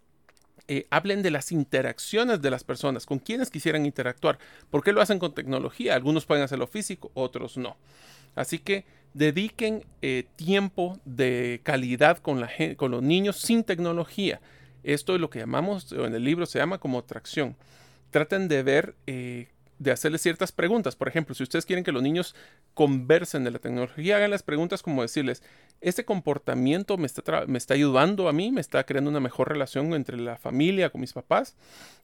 [0.73, 4.39] eh, hablen de las interacciones de las personas, con quienes quisieran interactuar.
[4.71, 5.97] ¿Por qué lo hacen con tecnología?
[5.97, 7.77] Algunos pueden hacerlo físico, otros no.
[8.37, 14.41] Así que dediquen eh, tiempo de calidad con, la, con los niños sin tecnología.
[14.85, 17.57] Esto es lo que llamamos, en el libro se llama como atracción.
[18.13, 19.49] Traten de ver, eh,
[19.81, 20.95] de hacerles ciertas preguntas.
[20.95, 22.37] Por ejemplo, si ustedes quieren que los niños
[22.75, 25.43] conversen de la tecnología, hagan las preguntas como decirles,
[25.81, 28.53] ¿este comportamiento me está, me está ayudando a mí?
[28.53, 31.57] ¿Me está creando una mejor relación entre la familia, con mis papás?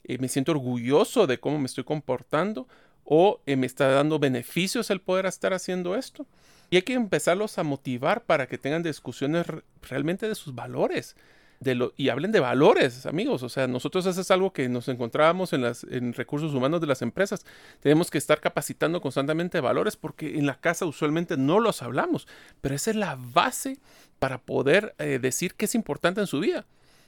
[0.05, 2.67] Eh, ¿Me siento orgulloso de cómo me estoy comportando?
[3.05, 6.27] ¿O me está dando beneficios el poder estar haciendo esto?
[6.71, 9.47] Y hay que empezarlos a motivar para que tengan discusiones
[9.83, 11.15] realmente de sus valores.
[11.59, 13.43] De lo, y hablen de valores, amigos.
[13.43, 16.87] O sea, nosotros eso es algo que nos encontrábamos en, las, en recursos humanos de
[16.87, 17.47] las empresas.
[17.81, 22.29] Tenemos que estar capacitando constantemente valores porque en la casa usualmente no los hablamos.
[22.61, 23.79] Pero esa es la base
[24.19, 26.67] para poder eh, decir qué es importante en su vida.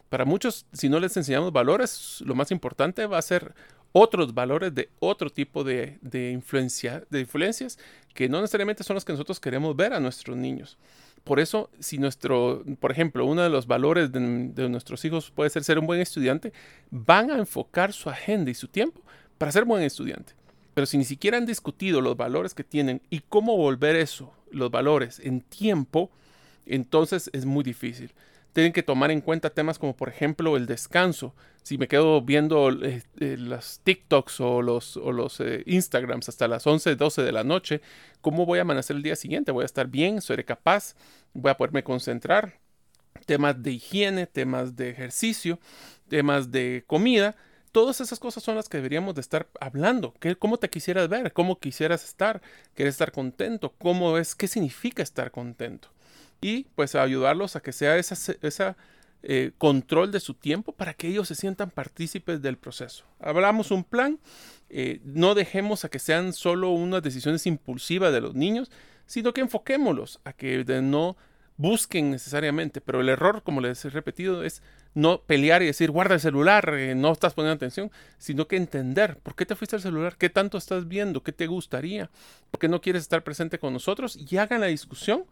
[0.08, 3.54] Para muchos, si no les enseñamos valores, lo más importante va a ser
[3.92, 5.98] otros valores de otro tipo de,
[6.32, 7.78] influencia, de influencias
[8.14, 10.78] que no necesariamente son los que nosotros queremos ver a nuestros niños.
[11.24, 15.64] Por eso, si nuestro, por ejemplo, uno de los valores de, nuestros hijos puede ser
[15.64, 16.52] ser un buen estudiante,
[16.90, 19.00] van a enfocar su agenda y su tiempo
[19.36, 20.32] para ser buen estudiante.
[20.74, 24.70] Pero si ni siquiera han discutido los valores que tienen y cómo volver eso, los
[24.70, 26.10] valores, en tiempo,
[26.66, 28.12] entonces es muy difícil
[28.58, 31.32] tienen que tomar en cuenta temas como por ejemplo el descanso.
[31.62, 36.48] Si me quedo viendo eh, eh, las TikToks o los, o los eh, Instagrams hasta
[36.48, 37.80] las 11, 12 de la noche,
[38.20, 39.52] ¿cómo voy a amanecer el día siguiente?
[39.52, 40.20] ¿Voy a estar bien?
[40.20, 40.96] ¿Seré capaz?
[41.34, 42.58] ¿Voy a poderme concentrar?
[43.26, 45.60] Temas de higiene, temas de ejercicio,
[46.08, 47.36] temas de comida.
[47.70, 50.14] Todas esas cosas son las que deberíamos de estar hablando.
[50.18, 51.32] ¿Qué, ¿Cómo te quisieras ver?
[51.32, 52.42] ¿Cómo quisieras estar?
[52.74, 53.72] ¿Quieres estar contento?
[53.78, 54.34] ¿Cómo es?
[54.34, 55.90] ¿Qué significa estar contento?
[56.40, 58.76] Y pues ayudarlos a que sea esa, esa
[59.22, 63.04] eh, control de su tiempo para que ellos se sientan partícipes del proceso.
[63.18, 64.20] Hablamos un plan,
[64.70, 68.70] eh, no dejemos a que sean solo unas decisiones impulsivas de los niños,
[69.06, 71.16] sino que enfoquémoslos a que no
[71.56, 74.62] busquen necesariamente, pero el error, como les he repetido, es
[74.94, 79.18] no pelear y decir guarda el celular, eh, no estás poniendo atención, sino que entender
[79.18, 82.08] por qué te fuiste al celular, qué tanto estás viendo, qué te gustaría,
[82.52, 85.24] por qué no quieres estar presente con nosotros y hagan la discusión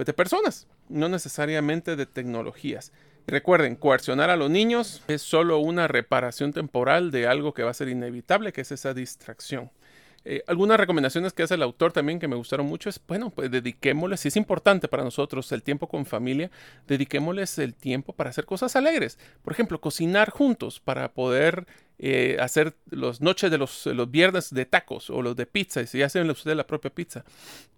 [0.00, 2.90] pues, de personas, no necesariamente de tecnologías.
[3.26, 7.74] Recuerden, coercionar a los niños es solo una reparación temporal de algo que va a
[7.74, 9.70] ser inevitable, que es esa distracción.
[10.24, 13.50] Eh, algunas recomendaciones que hace el autor también que me gustaron mucho es, bueno, pues
[13.50, 16.50] dediquémosles, si es importante para nosotros el tiempo con familia,
[16.86, 19.18] dediquémosles el tiempo para hacer cosas alegres.
[19.42, 21.66] Por ejemplo, cocinar juntos para poder
[22.02, 26.02] eh, hacer las noches de los, viernes de tacos o los de pizza, y si
[26.02, 27.26] hacen ustedes la propia pizza,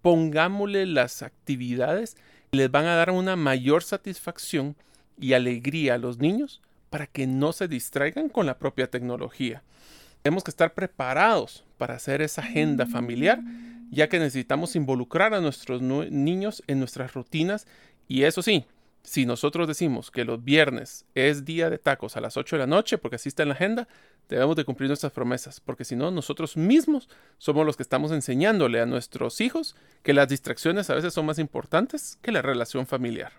[0.01, 2.15] pongámosle las actividades
[2.53, 4.77] que les van a dar una mayor satisfacción
[5.19, 9.65] y alegría a los niños para que no se distraigan con la propia tecnología.
[10.23, 13.41] Tenemos que estar preparados para hacer esa agenda familiar,
[13.91, 17.67] ya que necesitamos involucrar a nuestros niños en nuestras rutinas
[18.07, 18.67] y eso sí,
[19.03, 22.67] si nosotros decimos que los viernes es día de tacos a las 8 de la
[22.67, 23.89] noche, porque así está en la agenda,
[24.29, 28.81] debemos de cumplir nuestras promesas, porque si no, nosotros mismos somos los que estamos enseñándole
[28.81, 33.33] a nuestros hijos que las distracciones a veces son más importantes que la relación familiar.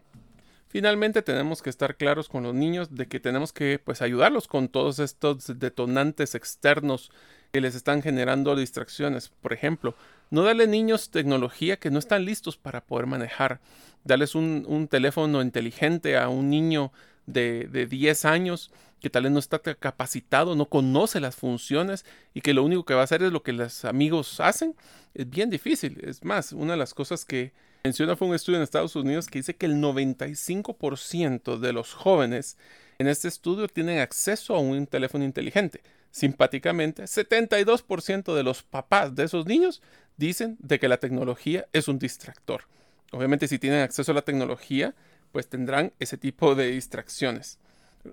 [0.67, 4.67] Finalmente tenemos que estar claros con los niños de que tenemos que pues ayudarlos con
[4.69, 7.11] todos estos detonantes externos
[7.53, 9.29] que les están generando distracciones.
[9.29, 9.95] Por ejemplo,
[10.31, 13.61] no darle niños tecnología que no están listos para poder manejar.
[14.03, 16.91] Darles un, teléfono inteligente a un niño
[17.27, 22.41] de, de 10 años que tal vez no está capacitado, no conoce las funciones y
[22.41, 24.75] que lo único que va a hacer es lo que los amigos hacen,
[25.13, 25.99] es bien difícil.
[26.03, 29.39] Es más, una de las cosas que menciona fue un estudio en Estados Unidos que
[29.39, 32.57] dice que el 95% de los jóvenes
[32.97, 35.81] en este estudio tienen acceso a un teléfono inteligente
[36.13, 39.81] simpáticamente, 72% de los papás de esos niños
[40.15, 42.65] dicen de que la tecnología es un distractor.
[43.11, 44.93] Obviamente si tienen acceso a la tecnología,
[45.31, 47.57] pues tendrán ese tipo de distracciones.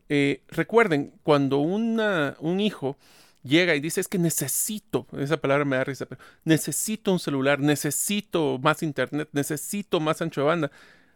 [0.08, 2.96] Eh, recuerden, cuando un hijo
[3.42, 7.60] llega y dice es que necesito, esa palabra me da risa, pero necesito un celular,
[7.60, 10.70] necesito más internet, necesito más ancho de banda,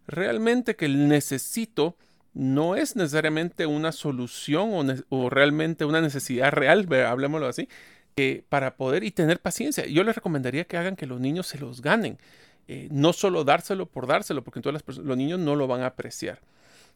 [0.06, 1.96] realmente que el necesito
[2.34, 7.68] no es necesariamente una solución o, realmente una necesidad real, hablemoslo así,
[8.16, 9.86] eh, para poder y tener paciencia.
[9.86, 12.18] Yo les recomendaría que hagan que los niños se los ganen.
[12.66, 16.40] Eh, no solo dárselo por dárselo, porque entonces los niños no lo van a apreciar.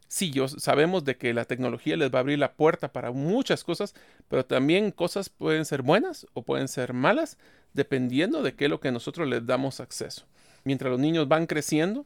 [0.07, 3.63] sí, yo, sabemos de que la tecnología les va a abrir la puerta para muchas
[3.63, 3.93] cosas,
[4.27, 7.37] pero también cosas pueden ser buenas o pueden ser malas,
[7.73, 10.25] dependiendo de qué es lo que nosotros les damos acceso.
[10.63, 12.05] Mientras los niños van creciendo,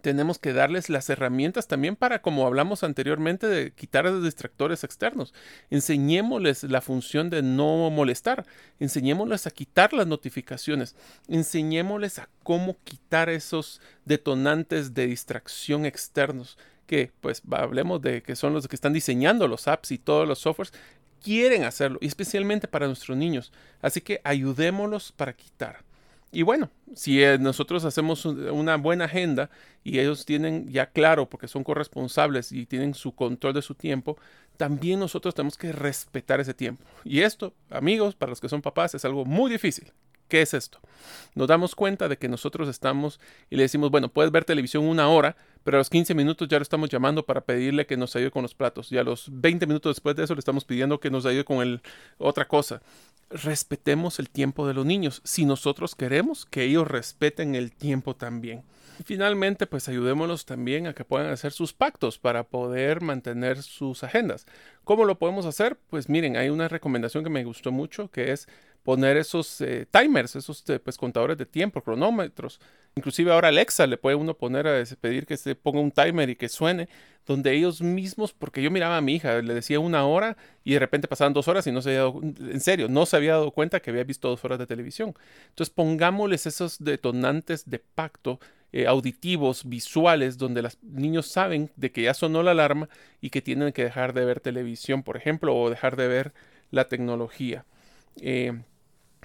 [0.00, 5.34] tenemos que darles las herramientas también para, como hablamos anteriormente, de quitar los distractores externos.
[5.70, 8.46] Enseñémosles la función de no molestar.
[8.78, 10.94] Enseñémosles a quitar las notificaciones.
[11.28, 16.58] Enseñémosles a cómo quitar esos detonantes de distracción externos.
[16.86, 20.38] Que, pues, hablemos de que son los que están diseñando los apps y todos los
[20.38, 20.72] softwares.
[21.22, 23.52] Quieren hacerlo, y especialmente para nuestros niños.
[23.82, 25.87] Así que ayudémoslos para quitar.
[26.30, 29.48] Y bueno, si eh, nosotros hacemos una buena agenda
[29.82, 34.18] y ellos tienen ya claro, porque son corresponsables y tienen su control de su tiempo,
[34.58, 36.84] también nosotros tenemos que respetar ese tiempo.
[37.04, 39.90] Y esto, amigos, para los que son papás, es algo muy difícil.
[40.28, 40.78] ¿Qué es esto?
[41.34, 45.08] Nos damos cuenta de que nosotros estamos y le decimos, bueno, puedes ver televisión una
[45.08, 48.30] hora, pero a los 15 minutos ya lo estamos llamando para pedirle que nos ayude
[48.30, 48.92] con los platos.
[48.92, 51.62] Y a los 20 minutos después de eso le estamos pidiendo que nos ayude con
[51.62, 51.80] el,
[52.18, 52.82] otra cosa
[53.30, 58.62] respetemos el tiempo de los niños, si nosotros queremos que ellos respeten el tiempo también.
[58.98, 64.02] Y finalmente, pues ayudémonos también a que puedan hacer sus pactos para poder mantener sus
[64.02, 64.46] agendas.
[64.82, 65.78] ¿Cómo lo podemos hacer?
[65.88, 68.48] Pues miren, hay una recomendación que me gustó mucho, que es
[68.88, 72.58] poner esos eh, timers, esos eh, pues, contadores de tiempo, cronómetros.
[72.96, 76.36] Inclusive ahora Alexa le puede uno poner a pedir que se ponga un timer y
[76.36, 76.88] que suene,
[77.26, 80.78] donde ellos mismos, porque yo miraba a mi hija, le decía una hora y de
[80.78, 83.50] repente pasaban dos horas y no se había dado, en serio, no se había dado
[83.50, 85.14] cuenta que había visto dos horas de televisión.
[85.50, 88.40] Entonces pongámosles esos detonantes de pacto
[88.72, 92.88] eh, auditivos, visuales, donde los niños saben de que ya sonó la alarma
[93.20, 96.32] y que tienen que dejar de ver televisión, por ejemplo, o dejar de ver
[96.70, 97.66] la tecnología.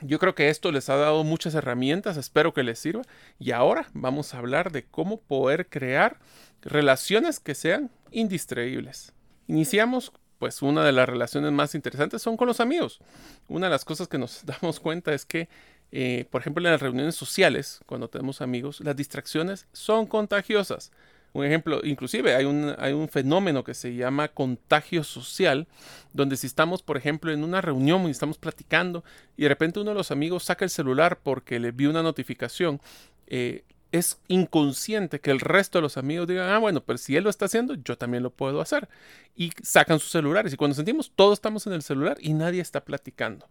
[0.01, 3.03] Yo creo que esto les ha dado muchas herramientas, espero que les sirva.
[3.39, 6.19] Y ahora vamos a hablar de cómo poder crear
[6.61, 9.13] relaciones que sean indistraíbles.
[9.47, 12.99] Iniciamos, pues una de las relaciones más interesantes son con los amigos.
[13.47, 15.49] Una de las cosas que nos damos cuenta es que,
[15.91, 20.91] eh, por ejemplo, en las reuniones sociales, cuando tenemos amigos, las distracciones son contagiosas.
[21.33, 25.67] Un ejemplo, inclusive hay un, hay un fenómeno que se llama contagio social,
[26.13, 29.03] donde si estamos, por ejemplo, en una reunión y estamos platicando
[29.35, 32.79] y de repente uno de los amigos saca el celular porque le vio una notificación,
[33.25, 37.23] eh, es inconsciente que el resto de los amigos digan, ah, bueno, pero si él
[37.23, 38.89] lo está haciendo, yo también lo puedo hacer.
[39.35, 40.51] Y sacan sus celulares.
[40.51, 43.47] Y cuando sentimos, todos estamos en el celular y nadie está platicando.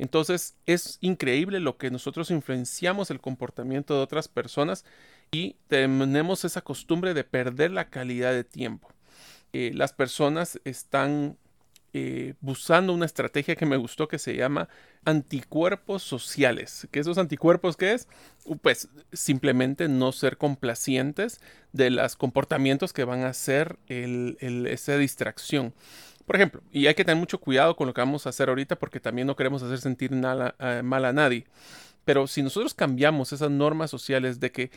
[0.00, 4.86] Entonces es increíble lo que nosotros influenciamos el comportamiento de otras personas
[5.30, 8.88] y tenemos esa costumbre de perder la calidad de tiempo.
[9.52, 11.36] Eh, las personas están
[11.92, 14.70] eh, buscando una estrategia que me gustó que se llama
[15.04, 16.88] anticuerpos sociales.
[16.90, 18.08] ¿Qué esos anticuerpos qué es?
[18.46, 21.40] Uh, pues simplemente no ser complacientes
[21.72, 25.74] de los comportamientos que van a hacer esa distracción.
[26.30, 28.76] Por ejemplo, y hay que tener mucho cuidado con lo que vamos a hacer ahorita
[28.76, 31.44] porque también no queremos hacer sentir eh, mal a nadie.
[32.04, 34.70] Pero si nosotros cambiamos esas normas sociales de que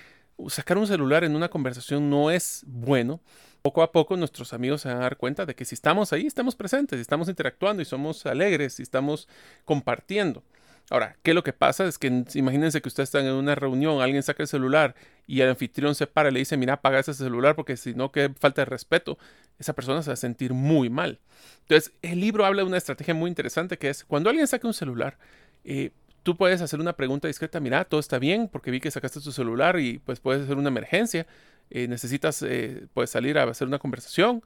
[0.48, 3.22] sacar un celular en una conversación no es bueno,
[3.62, 6.26] poco a poco nuestros amigos se van a dar cuenta de que si estamos ahí,
[6.26, 9.28] estamos presentes, estamos interactuando y somos alegres y estamos
[9.64, 10.42] compartiendo.
[10.90, 11.86] Ahora, ¿qué es lo que pasa?
[11.86, 14.96] Es que imagínense que ustedes están en una reunión, alguien saca el celular
[15.28, 18.12] y el anfitrión se para y le dice, mira, apaga ese celular porque si no,
[18.12, 19.18] que falta de respeto.
[19.60, 21.20] Esa persona se va a sentir muy mal.
[21.62, 24.74] Entonces, el libro habla de una estrategia muy interesante que es, cuando alguien saca un
[24.74, 25.18] celular,
[25.64, 25.92] eh,
[26.24, 29.32] tú puedes hacer una pregunta discreta, mira, todo está bien porque vi que sacaste tu
[29.32, 31.28] celular y pues puede ser una emergencia,
[31.70, 34.44] eh, necesitas eh, salir a hacer una conversación.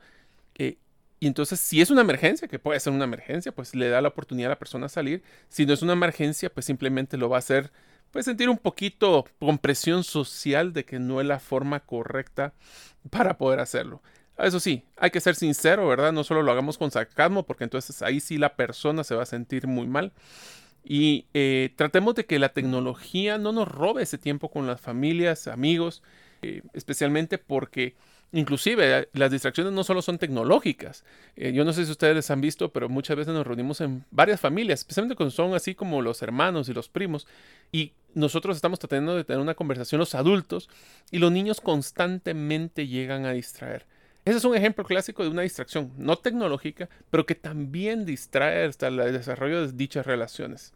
[1.20, 4.10] Y entonces, si es una emergencia, que puede ser una emergencia, pues le da la
[4.10, 5.24] oportunidad a la persona a salir.
[5.50, 7.72] Si no es una emergencia, pues simplemente lo va a hacer,
[8.12, 12.54] pues sentir un poquito con presión social de que no es la forma correcta
[13.10, 14.02] para poder hacerlo.
[14.38, 16.12] Eso sí, hay que ser sincero, ¿verdad?
[16.14, 19.26] No solo lo hagamos con sarcasmo, porque entonces ahí sí la persona se va a
[19.26, 20.12] sentir muy mal.
[20.84, 25.48] Y eh, tratemos de que la tecnología no nos robe ese tiempo con las familias,
[25.48, 26.04] amigos,
[26.42, 27.96] eh, especialmente porque
[28.34, 31.06] Inclusive las distracciones no solo son tecnológicas.
[31.38, 34.04] Eh, yo no sé si ustedes les han visto, pero muchas veces nos reunimos en
[34.12, 37.26] varias familias, especialmente cuando son así como los hermanos y los primos,
[37.72, 40.70] y nosotros estamos tratando de tener una conversación los adultos
[41.10, 43.86] y los niños constantemente llegan a distraer.
[44.28, 48.88] Ese es un ejemplo clásico de una distracción, no tecnológica, pero que también distrae hasta
[48.88, 50.74] el desarrollo de dichas relaciones.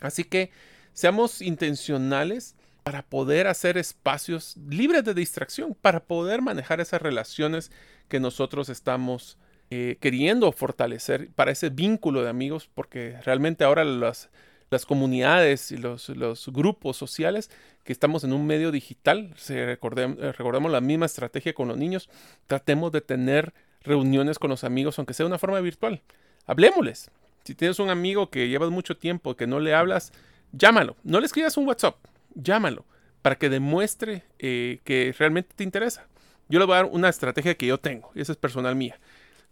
[0.00, 0.50] Así que
[0.92, 7.72] seamos intencionales para poder hacer espacios libres de distracción, para poder manejar esas relaciones
[8.08, 9.38] que nosotros estamos
[9.70, 14.28] eh, queriendo fortalecer, para ese vínculo de amigos, porque realmente ahora las,
[14.70, 16.08] las comunidades y los,
[16.48, 17.50] grupos sociales
[17.84, 19.34] que estamos en un medio digital.
[19.36, 22.08] Si recordemos la misma estrategia con los niños,
[22.46, 23.52] tratemos de tener
[23.82, 26.00] reuniones con los amigos, aunque sea de una forma virtual.
[26.46, 27.10] Hablemosles.
[27.44, 30.12] Si tienes un amigo que llevas mucho tiempo que no le hablas,
[30.52, 30.96] llámalo.
[31.02, 31.96] No le escribas un WhatsApp,
[32.34, 32.84] llámalo
[33.22, 36.06] para que demuestre eh, que realmente te interesa.
[36.48, 38.98] Yo le voy a dar una estrategia que yo tengo, y esa es personal mía.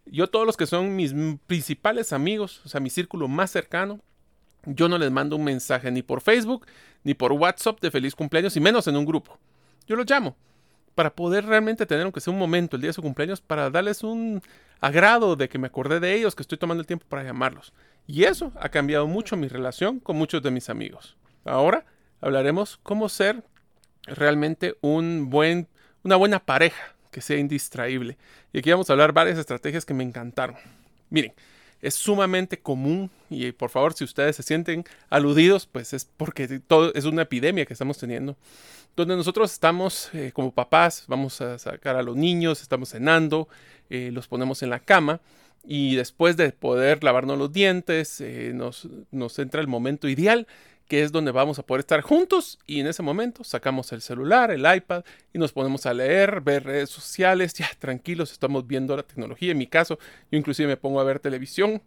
[0.06, 1.14] Yo todos los que son mis
[1.46, 4.00] principales amigos, o sea, mi círculo más cercano,
[4.64, 6.66] yo no les mando un mensaje ni por Facebook,
[7.04, 9.38] ni por WhatsApp de feliz cumpleaños, y menos en un grupo.
[9.86, 10.36] Yo los llamo
[10.94, 14.02] para poder realmente tener, aunque sea un momento, el día de su cumpleaños, para darles
[14.02, 14.42] un
[14.80, 17.72] agrado de que me acordé de ellos, que estoy tomando el tiempo para llamarlos.
[18.06, 21.16] Y eso ha cambiado mucho mi relación con muchos de mis amigos.
[21.44, 21.84] Ahora
[22.20, 23.44] hablaremos cómo ser
[24.02, 28.18] realmente una buena pareja que sea indistraíble.
[28.52, 30.56] Y aquí vamos a hablar varias estrategias que me encantaron.
[31.10, 31.32] Miren,
[31.80, 36.92] es sumamente común y por favor si ustedes se sienten aludidos, pues es porque todo
[36.94, 38.36] es una epidemia que estamos teniendo.
[38.96, 43.48] Donde nosotros estamos eh, como papás, vamos a sacar a los niños, estamos cenando,
[43.90, 45.20] eh, los ponemos en la cama
[45.64, 50.46] y después de poder lavarnos los dientes, eh, nos, entra el momento ideal
[50.86, 54.50] que es donde vamos a poder estar juntos y en ese momento sacamos el celular,
[54.50, 55.04] el iPad
[55.34, 59.52] y nos ponemos a leer, ver redes sociales, ya tranquilos, estamos viendo la tecnología.
[59.52, 59.98] En mi caso,
[60.30, 61.82] yo inclusive me pongo a ver televisión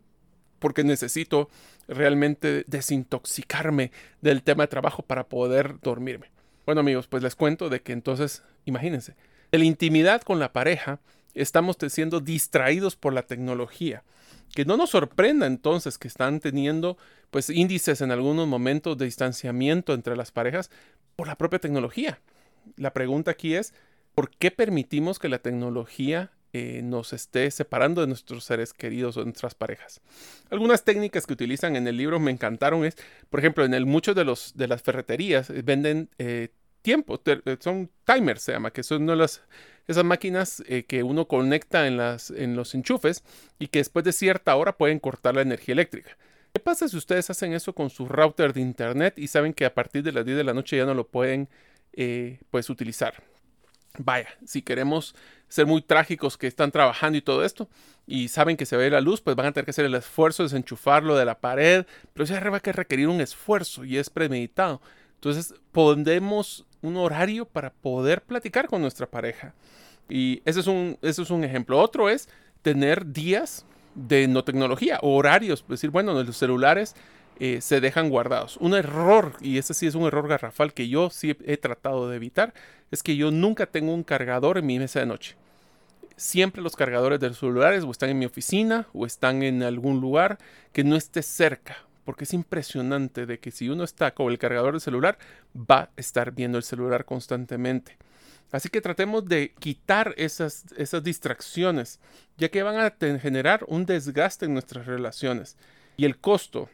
[0.59, 1.49] porque necesito
[1.87, 3.91] realmente desintoxicarme
[4.21, 6.27] del tema de trabajo para poder dormirme.
[6.67, 9.15] Bueno amigos, pues les cuento de que entonces, imagínense,
[9.51, 10.99] la intimidad con la pareja,
[11.33, 14.03] estamos siendo distraídos por la tecnología.
[14.53, 16.97] Que no nos sorprenda entonces que están teniendo
[17.29, 20.69] pues índices en algunos momentos de distanciamiento entre las parejas
[21.15, 22.19] por la propia tecnología.
[22.75, 23.73] La pregunta aquí es,
[24.13, 29.21] ¿por qué permitimos que la tecnología eh, nos esté separando de nuestros seres queridos o
[29.21, 30.01] de nuestras parejas?
[30.49, 32.97] Algunas técnicas que utilizan en el libro me encantaron es,
[33.29, 36.49] por ejemplo, en el muchos de los de las ferreterías eh, venden eh,
[36.81, 37.21] tiempo,
[37.59, 39.41] son timers se llama, que son las
[39.87, 43.23] esas máquinas que uno conecta en, las, en los enchufes
[43.59, 46.17] y que después de cierta hora pueden cortar la energía eléctrica.
[46.53, 49.73] ¿Qué pasa si ustedes hacen eso con su router de internet y saben que a
[49.73, 51.47] partir de las 10 de la noche ya no lo pueden
[51.93, 53.23] eh, pues utilizar?
[53.97, 55.15] Vaya, si queremos
[55.47, 57.69] ser muy trágicos que están trabajando y todo esto
[58.07, 60.43] y saben que se ve la luz, pues van a tener que hacer el esfuerzo
[60.43, 64.81] de desenchufarlo de la pared, pero eso va a requerir un esfuerzo y es premeditado.
[65.15, 69.53] Entonces, pondremos un horario para poder platicar con nuestra pareja.
[70.09, 71.79] Y ese es un, ese es un ejemplo.
[71.79, 72.27] Otro es
[72.61, 73.65] tener días
[73.95, 76.95] de no tecnología, horarios, es decir, bueno, los celulares
[77.39, 78.57] eh, se dejan guardados.
[78.57, 82.15] Un error, y ese sí es un error garrafal que yo sí he tratado de
[82.15, 82.53] evitar,
[82.91, 85.35] es que yo nunca tengo un cargador en mi mesa de noche.
[86.15, 90.01] Siempre los cargadores de los celulares o están en mi oficina o están en algún
[90.01, 90.37] lugar
[90.71, 91.77] que no esté cerca,
[92.11, 95.17] porque es impresionante de que si uno está con el cargador del celular,
[95.55, 97.97] va a estar viendo el celular constantemente.
[98.51, 102.01] Así que tratemos de quitar esas, esas distracciones,
[102.37, 105.55] ya que van a generar un desgaste en nuestras relaciones.
[105.95, 106.67] Y el costo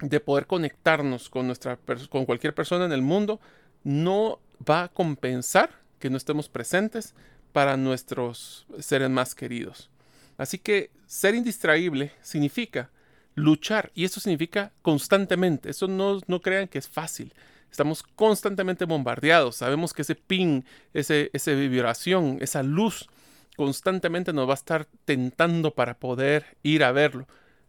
[0.00, 1.78] de poder conectarnos con, nuestra,
[2.10, 3.40] con cualquier persona en el mundo
[3.84, 7.14] no va a compensar que no estemos presentes
[7.52, 9.90] para nuestros seres más queridos.
[10.38, 12.90] Así que ser indistraíble significa
[13.34, 15.70] luchar y eso significa constantemente.
[15.70, 17.32] Eso no, no crean que es fácil.
[17.70, 19.56] Estamos constantemente bombardeados.
[19.56, 20.62] Sabemos que ese ping,
[20.92, 23.08] ese, esa vibración, esa luz,
[23.56, 27.26] constantemente nos va a estar tentando para poder ir a verlo.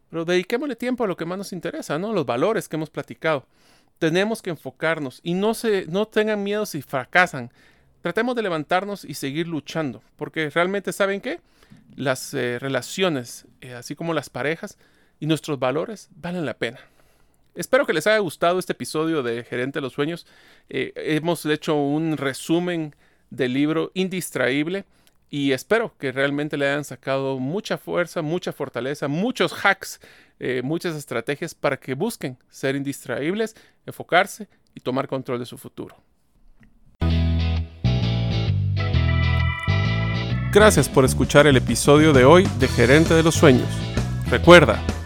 [0.09, 2.14] Pero dediquémosle tiempo a lo que más nos interesa, ¿no?
[2.14, 3.47] Los valores que hemos platicado.
[3.97, 7.51] Tenemos que enfocarnos y no, se, no tengan miedo si fracasan.
[8.01, 11.39] Tratemos de levantarnos y seguir luchando, porque realmente saben que
[11.95, 14.78] las eh, relaciones, eh, así como las parejas
[15.24, 16.82] y nuestros valores, valen la pena.
[17.56, 20.28] Espero que les haya gustado este episodio de Gerente de los Sueños.
[20.68, 22.94] Eh, hemos hecho un resumen
[23.30, 24.84] del libro Indistraíble
[25.30, 30.02] y espero que realmente le hayan sacado mucha fuerza, mucha fortaleza, muchos hacks,
[30.42, 33.56] eh, muchas estrategias para que busquen ser indistraíbles,
[33.86, 35.96] enfocarse y tomar control de su futuro.
[40.52, 43.70] Gracias por escuchar el episodio de hoy de Gerente de los Sueños.
[44.30, 44.84] Recuerda,